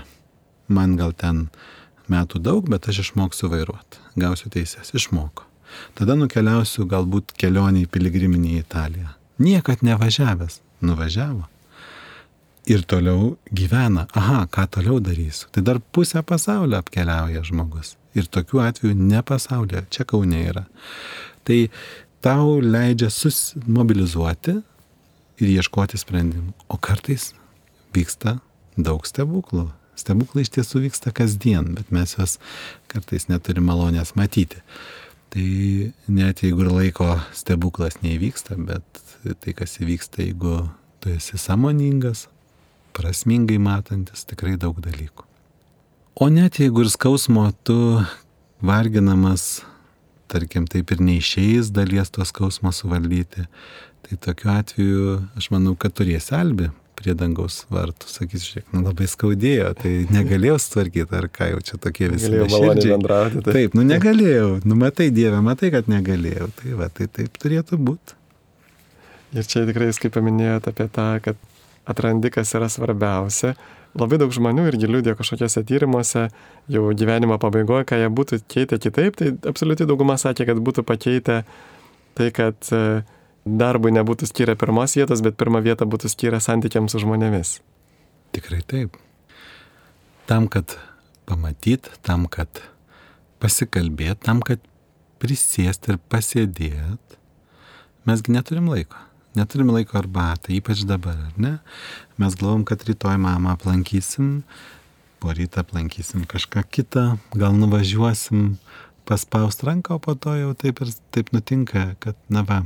[0.73, 1.49] Man gal ten
[2.09, 4.01] metų daug, bet aš išmoksiu vairuoti.
[4.17, 5.45] Gausiu teisės, išmoko.
[5.99, 9.13] Tada nukeliausiu galbūt kelionį į piligriminį į Italiją.
[9.41, 11.47] Niekad nevažiavęs, nuvažiavo.
[12.71, 14.07] Ir toliau gyvena.
[14.17, 15.49] Aha, ką toliau darysiu?
[15.53, 17.95] Tai dar pusę pasaulio apkeliauja žmogus.
[18.17, 20.65] Ir tokių atvejų ne pasaulyje, čia kaunė yra.
[21.45, 21.59] Tai
[22.25, 24.57] tau leidžia susimobilizuoti
[25.41, 26.53] ir ieškoti sprendimų.
[26.69, 27.31] O kartais
[27.95, 28.39] vyksta
[28.79, 29.69] daug stebuklų.
[29.99, 32.39] Stebuklai iš tiesų vyksta kasdien, bet mes juos
[32.89, 34.63] kartais neturime malonės matyti.
[35.31, 35.47] Tai
[36.11, 39.03] net jeigu ir laiko stebuklas neįvyksta, bet
[39.43, 40.65] tai, kas įvyksta, jeigu
[41.03, 42.27] tu esi samoningas,
[42.97, 45.27] prasmingai matantis, tikrai daug dalykų.
[46.21, 47.77] O net jeigu ir skausmo tu
[48.65, 49.63] varginamas,
[50.33, 53.47] tarkim, taip ir neišėjęs dalies to skausmo suvaldyti,
[54.07, 56.71] tai tokiu atveju aš manau, kad turėsi albi
[57.01, 61.81] prie dangaus vartų, sakys, žiūrėk, nu labai skaudėjo, tai negalėjau sutvarkyti, ar ką jau čia
[61.81, 62.29] tokie visi.
[62.29, 63.43] Negalėjau maloniai bendrauti.
[63.47, 63.55] Tai.
[63.57, 68.17] Taip, nu negalėjau, nu matai Dievę, matai, kad negalėjau, tai va, tai taip turėtų būti.
[69.39, 71.45] Ir čia tikrai kaip paminėjote apie tą, kad
[71.91, 73.55] atrandi, kas yra svarbiausia.
[73.99, 76.29] Labai daug žmonių irgi liūdė kažkokiuose tyrimuose,
[76.71, 81.41] jau gyvenimo pabaigoje, ką jie būtų keitę kitaip, tai absoliučiai dauguma sakė, kad būtų pakeitę
[82.19, 83.01] tai, kad e,
[83.59, 87.59] darbui nebūtų skyrę pirmos vietos, bet pirmą vietą būtų skyrę santykiams su žmonėmis.
[88.37, 88.99] Tikrai taip.
[90.31, 90.77] Tam, kad
[91.27, 92.63] pamatyt, tam, kad
[93.43, 94.63] pasikalbėt, tam, kad
[95.23, 97.21] prisėst ir pasėdėt,
[98.07, 101.55] mesgi neturim laiko neturim laiko arbatą, ypač dabar, ar ne?
[102.21, 104.43] Mes galvom, kad rytoj mamą aplankysim,
[105.21, 107.05] po rytą aplankysim kažką kitą,
[107.37, 108.57] gal nuvažiuosim
[109.11, 112.63] paspaust ranką, o po to jau taip ir taip nutinka, kad, na va,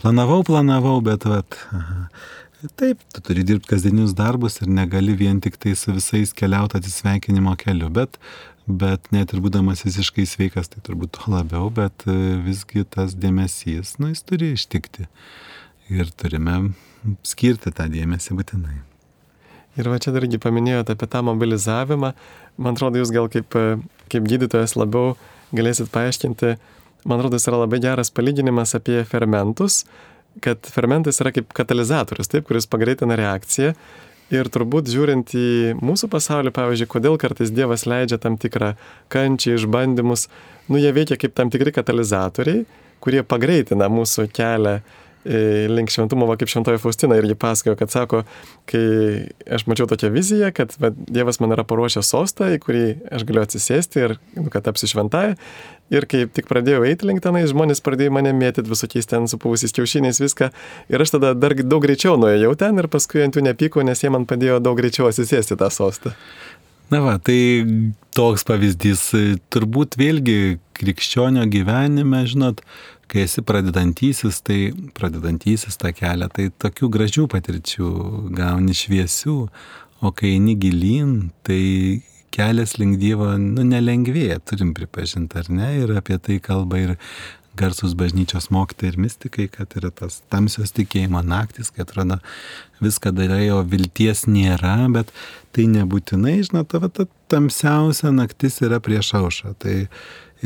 [0.00, 2.08] planavau, planavau, bet aha.
[2.74, 7.52] Taip, tu turi dirbti kasdienius darbus ir negali vien tik tai su visais keliauti atsisveikinimo
[7.60, 8.18] keliu, bet,
[8.66, 12.02] bet net ir būdamas visiškai sveikas, tai turbūt to labiau, bet
[12.42, 15.06] visgi tas dėmesys, nu, jis turi ištikti
[15.94, 16.58] ir turime
[17.22, 18.76] skirti tą dėmesį būtinai.
[19.78, 22.10] Ir va čia dargi paminėjote apie tą mobilizavimą.
[22.58, 23.54] Man atrodo, jūs gal kaip,
[24.10, 25.14] kaip gydytojas labiau
[25.56, 26.54] galėsit paaiškinti,
[27.08, 29.82] man atrodo, jis yra labai geras palyginimas apie fermentus,
[30.44, 33.72] kad fermentas yra kaip katalizatorius, taip, kuris pagreitina reakciją.
[34.28, 38.74] Ir turbūt žiūrint į mūsų pasaulį, pavyzdžiui, kodėl kartais Dievas leidžia tam tikrą
[39.08, 40.26] kančią, išbandymus,
[40.68, 42.66] nu jie veikia kaip tam tikri katalizatoriai,
[43.00, 44.82] kurie pagreitina mūsų kelią
[45.68, 48.22] link šventumo, va kaip šventoji Faustina irgi pasakojo, kad sako,
[48.70, 48.84] kai
[49.52, 53.44] aš mačiau tokią viziją, kad va, Dievas man yra paruošęs sostą, į kurį aš galiu
[53.44, 55.36] atsisėsti ir nu, kad tapsiu šventąją.
[55.92, 60.20] Ir kai tik pradėjau eiti link tenai, žmonės pradėjo mane mėtyti visokiais ten supuvusiais kiaušiniais
[60.20, 60.50] viską.
[60.92, 64.12] Ir aš tada dar daug greičiau nuėjau ten ir paskui ant jų nepykau, nes jie
[64.12, 66.12] man padėjo daug greičiau atsisėsti tą sostą.
[66.92, 67.40] Na va, tai
[68.16, 69.10] toks pavyzdys.
[69.52, 72.62] Turbūt vėlgi krikščionio gyvenime, žinot,
[73.08, 77.88] kai esi pradedantysis, tai pradedantysis tą kelią, tai tokių gražių patirčių
[78.36, 79.38] gauni šviesių,
[80.04, 81.16] o kai eini gilin,
[81.46, 81.62] tai
[82.34, 86.96] kelias link Dievo, nu, nelengvėja, turim pripažinti, ar ne, ir apie tai kalba ir
[87.58, 92.20] garsus bažnyčios mokytojai ir mystikai, kad yra tas tamsios tikėjimo naktis, kai atrodo
[92.84, 95.10] viską darai, o vilties nėra, bet
[95.56, 99.56] tai nebūtinai, žinot, ta, ta tamsiausia naktis yra prieš aušą.
[99.58, 99.76] Tai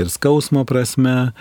[0.01, 1.33] ir skausmo prasme,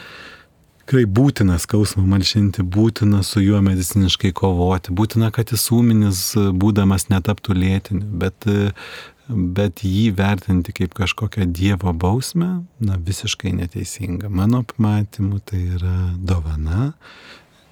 [0.92, 6.24] tikrai būtina skausmą malšinti, būtina su juo mediciniškai kovoti, būtina, kad jis ūminis
[6.60, 8.44] būdamas netaptų lėtiniu, bet,
[9.30, 14.28] bet jį vertinti kaip kažkokią Dievo bausmę, na visiškai neteisinga.
[14.28, 16.92] Mano pamatymu tai yra dovana,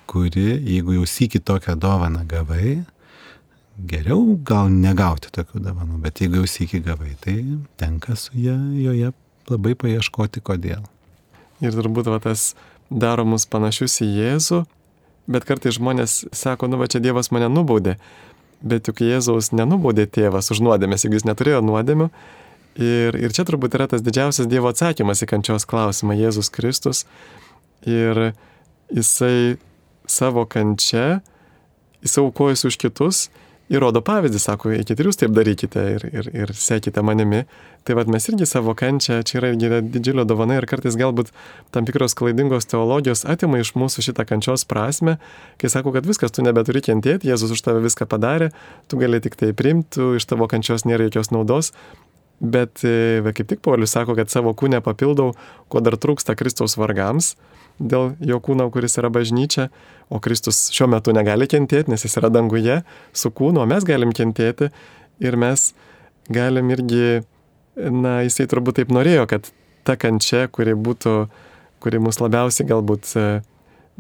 [0.08, 2.86] kuri, jeigu jau sėki tokią dovaną gavai,
[3.76, 7.42] geriau gal negauti tokių dovanų, bet jeigu jau sėki gavai, tai
[7.76, 9.12] tenka su ją, joje
[9.52, 10.88] labai paieškoti kodėl.
[11.60, 12.54] Ir turbūt va, tas
[12.90, 14.64] daro mus panašius į Jėzų,
[15.30, 17.98] bet kartai žmonės sako, nu va čia Dievas mane nubaudė,
[18.62, 22.10] bet juk Jėzaus nenubaudė tėvas už nuodėmės, jeigu jis neturėjo nuodėmių.
[22.80, 27.06] Ir, ir čia turbūt yra tas didžiausias Dievo atsakymas į kančios klausimą- Jėzus Kristus.
[27.86, 28.34] Ir
[28.94, 29.58] jisai
[30.08, 31.22] savo kančia,
[32.02, 33.30] jisai aukojasi už kitus
[33.70, 37.44] ir rodo pavyzdį, sako, eikite ir jūs taip darykite ir, ir, ir sekite manimi.
[37.88, 41.32] Tai vad mes irgi savo kančią, čia yra, yra didžiulio dovana ir kartais galbūt
[41.74, 45.18] tam tikros klaidingos teologijos atima iš mūsų šitą kančios prasme,
[45.62, 48.52] kai sako, kad viskas, tu nebeturi kentėti, Jėzus už tave viską padarė,
[48.92, 51.74] tu gali tik tai primti, iš tavo kančios nėra jokios naudos.
[52.40, 55.34] Bet e, va, kaip tik Paulius sako, kad savo kūnę papildau,
[55.68, 57.34] ko dar trūksta Kristaus vargams
[57.80, 59.70] dėl jo kūno, kuris yra bažnyčia,
[60.10, 62.82] o Kristus šiuo metu negali kentėti, nes jis yra danguje
[63.14, 64.72] su kūnu, o mes galim kentėti
[65.22, 65.70] ir mes
[66.30, 67.22] galim irgi,
[67.76, 69.50] na, jisai turbūt taip norėjo, kad
[69.88, 71.16] ta kančia, kuri būtų,
[71.84, 73.14] kuri mus labiausiai galbūt,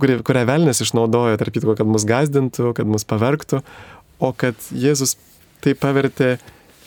[0.01, 3.63] kuri, kurią velnės išnaudojo, tarp kitko, kad mus gazdintų, kad mus pavergtų,
[4.19, 5.15] o kad Jėzus
[5.63, 6.37] tai pavertė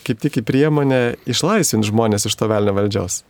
[0.07, 3.23] kaip tik į priemonę išlaisvinti žmonės iš to velnio valdžios.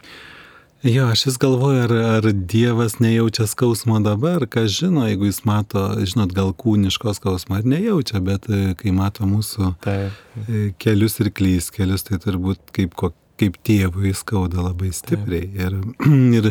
[0.83, 5.83] Jo, aš vis galvoju, ar, ar Dievas nejaučia skausmo dabar, kas žino, jeigu jis mato,
[6.03, 10.17] žinot, gal kūniško skausmo, ar nejaučia, bet e, kai mato mūsų Taip.
[10.43, 12.99] E, kelius ir klys kelius, tai turbūt kaip,
[13.39, 15.53] kaip tėvui skauda labai stipriai.
[15.55, 15.79] Ir,
[16.41, 16.51] ir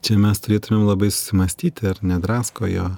[0.00, 2.88] čia mes turėtumėm labai susimastyti, ar nedrasko jo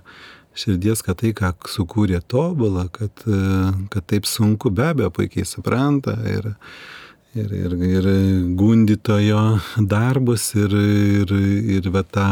[0.58, 6.14] širdies, kad tai, ką sukūrė tobulą, kad, e, kad taip sunku, be abejo, puikiai supranta.
[6.38, 6.52] Ir,
[7.34, 8.08] ir, ir, ir
[8.58, 9.44] gundytojo
[9.78, 11.36] darbus ir, ir,
[11.78, 12.30] ir va, tą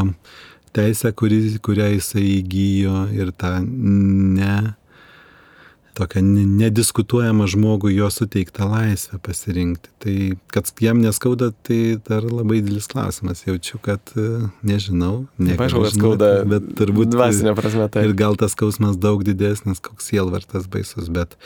[0.76, 4.74] teisę, kuri, kurią jisai įgyjo ir tą ne,
[5.96, 6.20] tokią
[6.60, 9.92] nediskutuojamą žmogų jo suteiktą laisvę pasirinkti.
[10.02, 10.16] Tai
[10.52, 13.46] kad jam neskauda, tai dar labai didelis klausimas.
[13.46, 14.12] Jaučiu, kad
[14.66, 15.24] nežinau.
[15.40, 18.04] Nežinau, kad skauda, bet turbūt dvasinė prasme tai.
[18.08, 21.38] Ir gal tas skausmas daug didesnis, koks sielvartas baisus, bet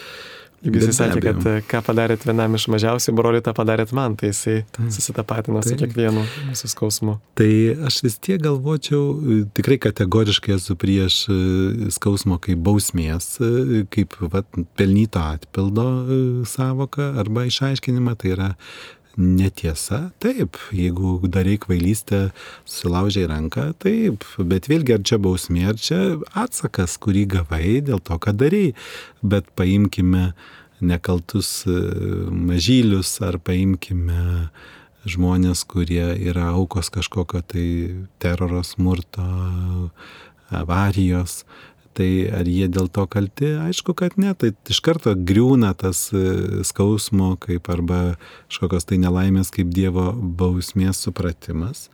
[0.61, 4.29] Juk jisai sakė, kad e, ką padarėt vienam iš mažiausių brolių, tą padarėt man, tai
[4.29, 4.59] jisai
[4.93, 7.15] susitapatino su kiekvienu mūsų skausmu.
[7.41, 7.49] Tai
[7.89, 11.39] aš vis tiek galvočiau, e, tikrai kategoriškai esu prieš e,
[11.97, 13.39] skausmo kaip bausmės,
[13.95, 15.89] kaip vat, pelnyto atpildo
[16.49, 18.51] savoką arba išaiškinimą, tai yra
[19.19, 22.31] netiesa, taip, jeigu darai kvailystę,
[22.69, 26.01] sulaužiai ranką, taip, bet vėlgi ar čia bausmė, ar čia
[26.39, 28.71] atsakas, kurį gavai dėl to, ką darai,
[29.23, 30.31] bet paimkime
[30.81, 31.77] nekaltus e,
[32.31, 34.51] mažylius ar paimkime
[35.09, 37.67] žmonės, kurie yra aukos kažkokio tai
[38.21, 39.25] teroro smurto,
[40.51, 41.45] avarijos,
[41.99, 43.49] Tai ar jie dėl to kalti?
[43.59, 44.31] Aišku, kad ne.
[44.39, 48.01] Tai iš karto griūna tas e, skausmo kaip arba
[48.47, 51.89] kažkokios tai nelaimės kaip Dievo bausmės supratimas.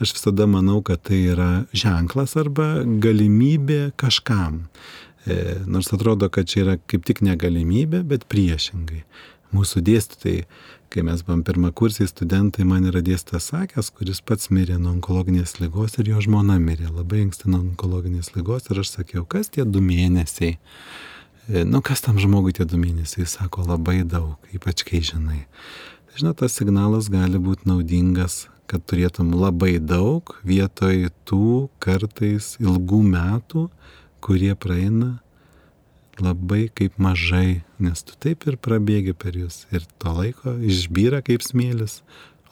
[0.00, 4.64] Aš visada manau, kad tai yra ženklas arba galimybė kažkam.
[5.28, 9.04] E, nors atrodo, kad čia yra kaip tik negalimybė, bet priešingai.
[9.52, 10.46] Mūsų dėstytojai
[10.92, 15.96] kai mes buvom pirmakursiai studentai, man yra dėstytas sakęs, kuris pats mirė nuo onkologinės lygos
[15.96, 19.80] ir jo žmona mirė labai anksti nuo onkologinės lygos ir aš sakiau, kas tie du
[19.84, 20.58] mėnesiai.
[21.48, 25.46] E, nu, kas tam žmogui tie du mėnesiai, sako labai daug, ypač kai žinai.
[26.10, 33.00] Tai žinot, tas signalas gali būti naudingas, kad turėtum labai daug vietoj tų kartais ilgų
[33.16, 33.68] metų,
[34.20, 35.16] kurie praeina
[36.22, 41.44] labai kaip mažai, nes tu taip ir prabėgi per jūs ir to laiko išbyra kaip
[41.44, 42.00] smėlis.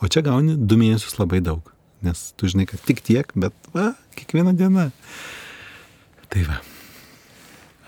[0.00, 1.64] O čia gauni du mėnesius labai daug,
[2.04, 4.90] nes tu žinai, kad tik tiek, bet va, kiekviena diena.
[6.30, 6.60] Tai va.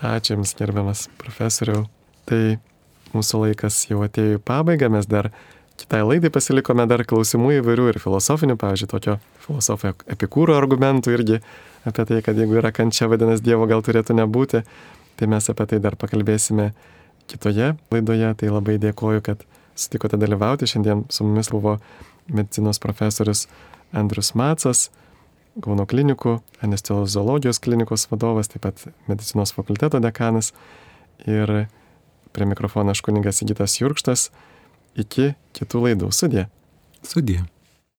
[0.03, 1.85] Ačiū Jums, gerbiamas profesoriau.
[2.27, 2.57] Tai
[3.15, 5.29] mūsų laikas jau atėjo į pabaigą, mes dar
[5.79, 9.15] kitai laidai pasilikome dar klausimų įvairių ir filosofinių, pavyzdžiui, tokio
[9.45, 11.39] filosofo epikūro argumentų irgi
[11.87, 14.63] apie tai, kad jeigu yra kančia, vadinasi, Dievo gal turėtų nebūti.
[15.19, 16.71] Tai mes apie tai dar pakalbėsime
[17.31, 18.33] kitoje laidoje.
[18.39, 19.45] Tai labai dėkoju, kad
[19.75, 20.69] sutikote dalyvauti.
[20.69, 21.77] Šiandien su mumis buvo
[22.27, 23.47] medicinos profesorius
[23.93, 24.89] Andrius Macas,
[25.61, 30.49] Kauno klinikų, anesteziologijos klinikos vadovas, taip pat medicinos fakulteto dekanas.
[31.29, 31.67] Ir
[32.33, 34.31] prie mikrofono aš kuningas Įgytas Jurkštas.
[34.97, 36.09] Iki kitų laidų.
[36.09, 36.47] Sudė.
[37.05, 37.43] Sudė.